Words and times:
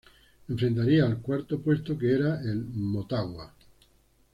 Enfrentaría 0.49 1.05
al 1.05 1.19
cuarto 1.19 1.59
puesto 1.61 1.95
que 1.95 2.11
era 2.11 2.41
el 2.41 2.55
Motagua. 2.65 3.53